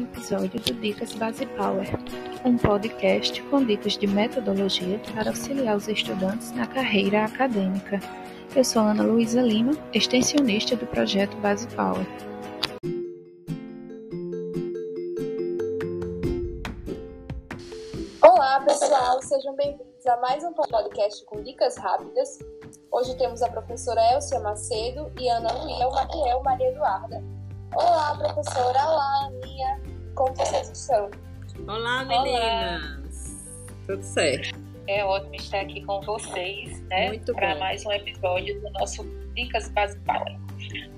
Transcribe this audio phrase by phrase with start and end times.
[0.00, 1.86] episódio do Dicas Base Power,
[2.42, 8.00] um podcast com dicas de metodologia para auxiliar os estudantes na carreira acadêmica.
[8.56, 12.06] Eu sou Ana Luísa Lima, extensionista do projeto Base Power.
[18.22, 22.38] Olá, pessoal, sejam bem-vindos a mais um podcast com dicas rápidas.
[22.90, 27.41] Hoje temos a professora Elcia Macedo e Ana Luísa Maquiel Maria Eduarda
[27.74, 28.78] Olá, professora.
[28.86, 29.80] Olá, Aninha.
[30.14, 31.10] Como vocês estão?
[31.66, 32.82] Olá, meninas.
[32.82, 33.02] Olá.
[33.86, 34.58] Tudo certo?
[34.86, 37.18] É ótimo estar aqui com vocês, né?
[37.18, 39.04] Para mais um episódio do nosso
[39.34, 40.38] Dicas Base Power.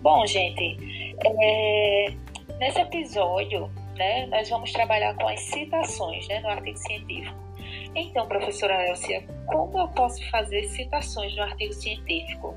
[0.03, 2.13] Bom, gente, é...
[2.59, 7.37] nesse episódio, né, nós vamos trabalhar com as citações, né, no artigo científico.
[7.95, 12.55] Então, professora Elcia, como eu posso fazer citações no artigo científico?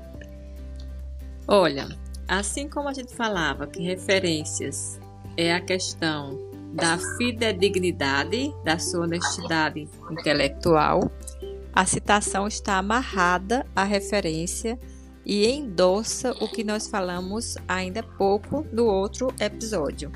[1.46, 1.86] Olha,
[2.28, 5.00] Assim como a gente falava que referências
[5.34, 6.38] é a questão
[6.74, 11.10] da fidedignidade, da sua honestidade intelectual,
[11.72, 14.78] a citação está amarrada à referência
[15.24, 20.12] e endossa o que nós falamos ainda pouco no outro episódio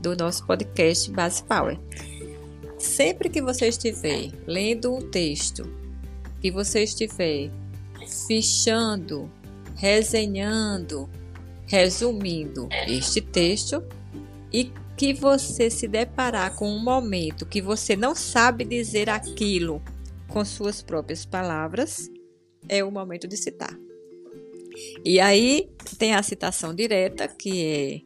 [0.00, 1.78] do nosso podcast Base Power.
[2.78, 5.68] Sempre que você estiver lendo um texto,
[6.40, 7.50] que você estiver
[8.26, 9.28] fichando,
[9.74, 11.08] resenhando,
[11.68, 13.84] resumindo este texto
[14.52, 19.80] e que você se deparar com um momento que você não sabe dizer aquilo
[20.26, 22.10] com suas próprias palavras,
[22.68, 23.78] é o momento de citar.
[25.04, 28.00] E aí tem a citação direta, que é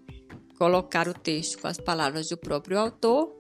[0.59, 3.33] colocar o texto com as palavras do próprio autor.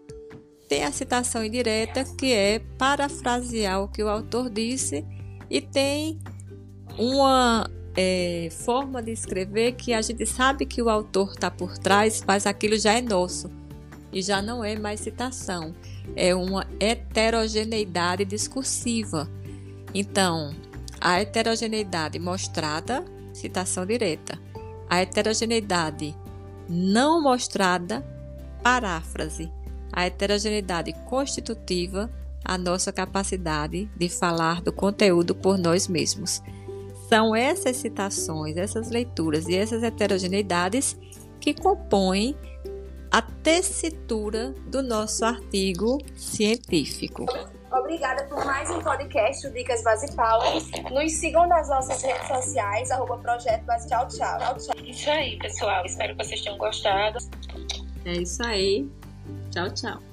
[0.69, 5.05] Tem a citação indireta, que é parafrasear o que o autor disse.
[5.51, 6.19] E tem
[6.99, 12.23] uma é, forma de escrever que a gente sabe que o autor está por trás,
[12.27, 13.51] mas aquilo já é nosso
[14.13, 15.75] e já não é mais citação,
[16.15, 19.29] é uma heterogeneidade discursiva.
[19.95, 20.55] Então,
[21.01, 24.39] a heterogeneidade mostrada, citação direta.
[24.89, 26.15] A heterogeneidade
[26.69, 28.07] não mostrada,
[28.63, 29.51] paráfrase.
[29.93, 32.11] A heterogeneidade constitutiva,
[32.45, 36.43] a nossa capacidade de falar do conteúdo por nós mesmos.
[37.13, 40.97] São essas citações, essas leituras e essas heterogeneidades
[41.39, 42.35] que compõem
[43.11, 47.27] a tessitura do nosso artigo científico.
[47.71, 50.63] Obrigada por mais um podcast do Dicas Base Power.
[50.91, 54.39] Nos sigam nas nossas redes sociais, arroba Projeto Base Tchau, tchau.
[54.57, 54.75] tchau.
[54.83, 55.85] Isso aí, pessoal.
[55.85, 57.19] Espero que vocês tenham gostado.
[58.07, 58.91] É isso aí.
[59.51, 60.12] Tchau, tchau.